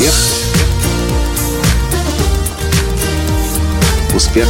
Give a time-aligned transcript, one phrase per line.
[0.00, 0.14] Успех.
[4.14, 4.48] Успех.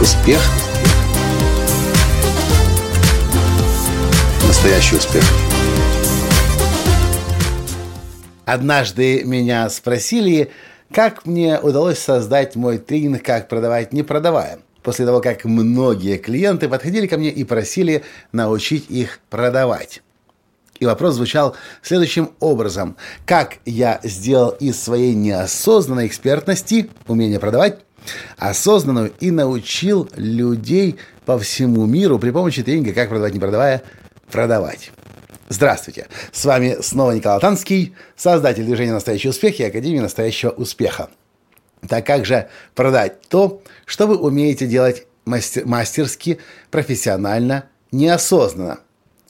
[0.00, 0.40] Успех.
[4.46, 5.24] Настоящий успех.
[8.44, 10.52] Однажды меня спросили,
[10.94, 16.68] как мне удалось создать мой тренинг «Как продавать, не продавая» после того, как многие клиенты
[16.68, 20.02] подходили ко мне и просили научить их продавать.
[20.80, 22.96] И вопрос звучал следующим образом.
[23.26, 27.80] Как я сделал из своей неосознанной экспертности, умения продавать,
[28.36, 30.96] осознанную и научил людей
[31.26, 33.82] по всему миру при помощи тренинга «Как продавать, не продавая»
[34.30, 34.92] продавать.
[35.48, 36.06] Здравствуйте!
[36.32, 41.08] С вами снова Николай Танский, создатель движения «Настоящий успех» и Академии «Настоящего успеха».
[41.88, 46.38] Так как же продать то, что вы умеете делать мастер, мастерски,
[46.70, 48.80] профессионально, неосознанно?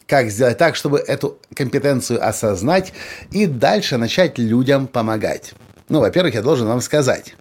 [0.08, 2.94] Как сделать так, чтобы эту компетенцию осознать
[3.30, 5.52] и дальше начать людям помогать?
[5.90, 7.34] Ну, во-первых, я должен вам сказать.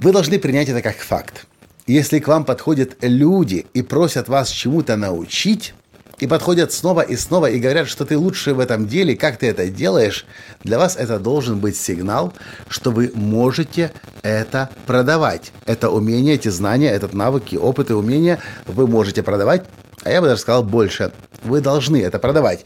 [0.00, 1.46] Вы должны принять это как факт.
[1.86, 5.74] Если к вам подходят люди и просят вас чему-то научить,
[6.20, 9.48] и подходят снова и снова и говорят, что ты лучший в этом деле, как ты
[9.48, 10.24] это делаешь,
[10.64, 12.32] для вас это должен быть сигнал,
[12.68, 13.92] что вы можете
[14.22, 15.52] это продавать.
[15.66, 19.64] Это умение, эти знания, этот навыки, опыт и умения вы можете продавать,
[20.06, 21.12] а я бы даже сказал больше.
[21.42, 22.64] Вы должны это продавать,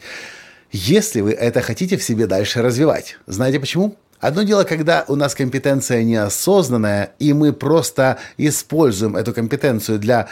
[0.71, 3.17] если вы это хотите в себе дальше развивать.
[3.27, 3.97] Знаете почему?
[4.19, 10.27] Одно дело, когда у нас компетенция неосознанная, и мы просто используем эту компетенцию для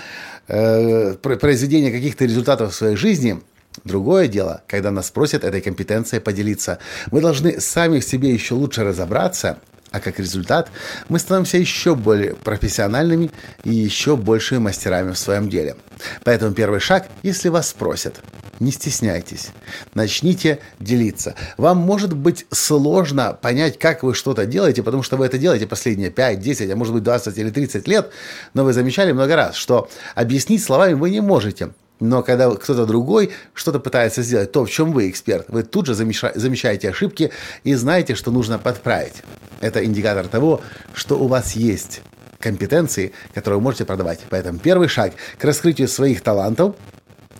[0.48, 3.42] э, произведения каких-то результатов в своей жизни.
[3.84, 6.78] Другое дело, когда нас просят этой компетенцией поделиться.
[7.12, 9.58] Мы должны сами в себе еще лучше разобраться
[9.92, 10.70] а как результат,
[11.08, 13.32] мы становимся еще более профессиональными
[13.64, 15.76] и еще большими мастерами в своем деле.
[16.24, 18.22] Поэтому первый шаг, если вас спросят,
[18.60, 19.50] не стесняйтесь,
[19.94, 21.36] начните делиться.
[21.58, 26.10] Вам может быть сложно понять, как вы что-то делаете, потому что вы это делаете последние
[26.10, 28.12] 5, 10, а может быть 20 или 30 лет,
[28.54, 31.70] но вы замечали много раз, что объяснить словами вы не можете.
[32.00, 35.96] Но когда кто-то другой что-то пытается сделать, то, в чем вы эксперт, вы тут же
[35.96, 37.32] замечаете ошибки
[37.64, 39.24] и знаете, что нужно подправить.
[39.60, 40.62] Это индикатор того,
[40.94, 42.02] что у вас есть
[42.40, 44.22] компетенции, которые вы можете продавать.
[44.30, 46.76] Поэтому первый шаг к раскрытию своих талантов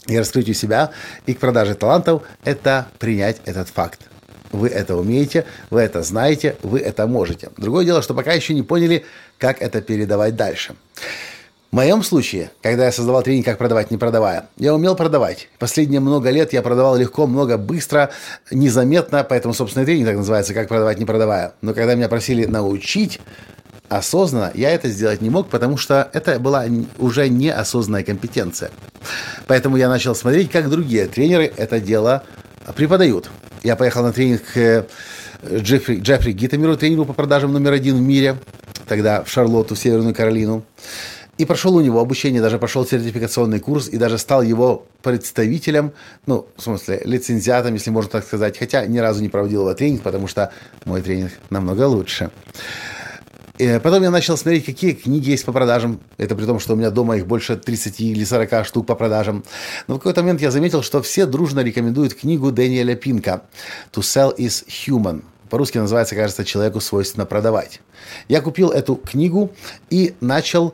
[0.08, 0.92] и раскрытию себя
[1.26, 4.02] и к продаже талантов– это принять этот факт.
[4.52, 7.50] Вы это умеете, вы это знаете, вы это можете.
[7.56, 9.06] Другое дело, что пока еще не поняли,
[9.38, 10.76] как это передавать дальше.
[11.72, 15.50] В моем случае, когда я создавал тренинг «Как продавать, не продавая», я умел продавать.
[15.60, 18.10] Последние много лет я продавал легко, много, быстро,
[18.50, 21.54] незаметно, поэтому, собственно, тренинг так называется «Как продавать, не продавая».
[21.62, 23.22] Но когда меня просили научить
[23.88, 26.66] осознанно, я это сделать не мог, потому что это была
[26.98, 28.72] уже неосознанная компетенция.
[29.46, 32.24] Поэтому я начал смотреть, как другие тренеры это дело
[32.76, 33.30] преподают.
[33.62, 34.88] Я поехал на тренинг к
[35.48, 38.38] Джеффри, Джеффри Гиттемеру, тренеру по продажам номер один в мире,
[38.88, 40.64] тогда в Шарлотту, в Северную Каролину.
[41.40, 45.94] И прошел у него обучение, даже прошел сертификационный курс и даже стал его представителем,
[46.26, 48.58] ну, в смысле, лицензиатом, если можно так сказать.
[48.60, 50.52] Хотя ни разу не проводил его тренинг, потому что
[50.84, 52.30] мой тренинг намного лучше.
[53.58, 56.02] И потом я начал смотреть, какие книги есть по продажам.
[56.18, 59.46] Это при том, что у меня дома их больше 30 или 40 штук по продажам.
[59.88, 63.44] Но в какой-то момент я заметил, что все дружно рекомендуют книгу Дэниеля Пинка
[63.94, 65.24] «To sell is human».
[65.50, 67.82] По-русски называется, кажется, «Человеку свойственно продавать».
[68.28, 69.52] Я купил эту книгу
[69.90, 70.74] и начал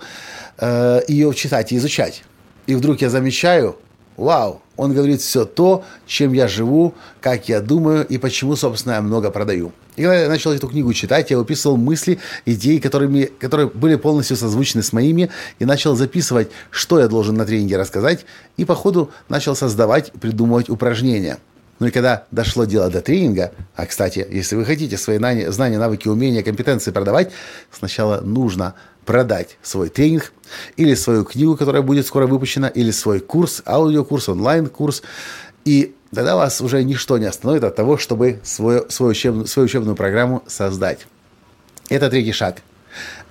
[0.57, 2.23] э, ее читать и изучать.
[2.67, 3.77] И вдруг я замечаю,
[4.17, 9.01] вау, он говорит все то, чем я живу, как я думаю и почему, собственно, я
[9.01, 9.71] много продаю.
[9.95, 14.35] И когда я начал эту книгу читать, я выписывал мысли, идеи, которыми, которые были полностью
[14.35, 18.25] созвучны с моими, и начал записывать, что я должен на тренинге рассказать,
[18.57, 21.37] и по ходу начал создавать, придумывать упражнения–
[21.79, 26.07] ну и когда дошло дело до тренинга, а, кстати, если вы хотите свои знания, навыки,
[26.07, 27.31] умения, компетенции продавать,
[27.71, 28.75] сначала нужно
[29.05, 30.31] продать свой тренинг
[30.77, 35.03] или свою книгу, которая будет скоро выпущена, или свой курс, аудиокурс, онлайн-курс.
[35.65, 39.95] И тогда вас уже ничто не остановит от того, чтобы свою, свою, учебную, свою учебную
[39.95, 41.07] программу создать.
[41.89, 42.57] Это третий шаг–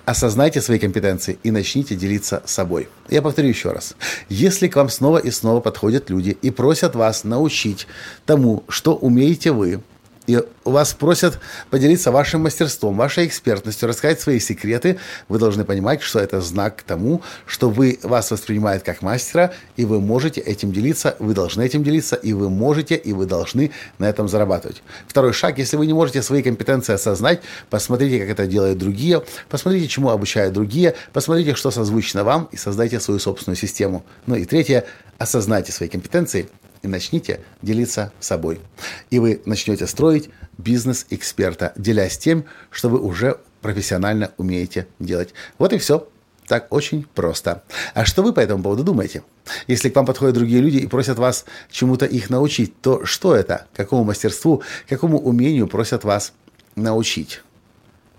[0.05, 2.87] Осознайте свои компетенции и начните делиться собой.
[3.09, 3.95] Я повторю еще раз.
[4.29, 7.87] Если к вам снова и снова подходят люди и просят вас научить
[8.25, 9.81] тому, что умеете вы,
[10.27, 11.39] и вас просят
[11.69, 14.97] поделиться вашим мастерством, вашей экспертностью, рассказать свои секреты,
[15.29, 19.85] вы должны понимать, что это знак к тому, что вы, вас воспринимают как мастера, и
[19.85, 24.05] вы можете этим делиться, вы должны этим делиться, и вы можете, и вы должны на
[24.05, 24.81] этом зарабатывать.
[25.07, 29.87] Второй шаг, если вы не можете свои компетенции осознать, посмотрите, как это делают другие, посмотрите,
[29.87, 34.03] чему обучают другие, посмотрите, что созвучно вам, и создайте свою собственную систему.
[34.25, 34.85] Ну и третье,
[35.17, 36.49] осознайте свои компетенции
[36.85, 38.61] и начните делиться собой.
[39.09, 45.33] И вы начнете строить бизнес эксперта, делясь тем, что вы уже профессионально умеете делать.
[45.57, 46.07] Вот и все.
[46.47, 47.63] Так очень просто.
[47.95, 49.23] А что вы по этому поводу думаете?
[49.65, 53.65] Если к вам подходят другие люди и просят вас чему-то их научить, то что это?
[53.75, 56.33] Какому мастерству, какому умению просят вас
[56.75, 57.41] научить?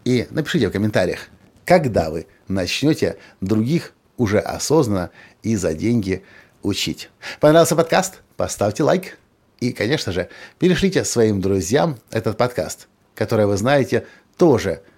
[0.04, 1.28] И напишите в комментариях,
[1.64, 5.10] когда вы начнете других уже осознанно
[5.44, 6.24] и за деньги
[6.66, 7.10] учить.
[7.40, 8.22] Понравился подкаст?
[8.36, 9.18] Поставьте лайк.
[9.60, 10.28] И, конечно же,
[10.58, 14.82] перешлите своим друзьям этот подкаст, который вы знаете тоже–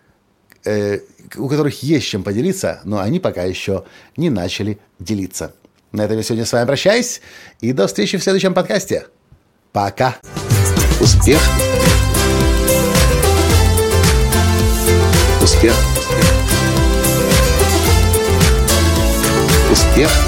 [0.65, 1.00] э,
[1.37, 3.85] у которых есть чем поделиться, но они пока еще
[4.17, 5.55] не начали делиться.
[5.93, 7.20] На этом я сегодня с вами прощаюсь
[7.61, 9.06] и до встречи в следующем подкасте.
[9.73, 10.17] Пока.
[11.00, 11.41] Успех.
[15.43, 15.75] Успех.
[19.70, 20.28] Успех.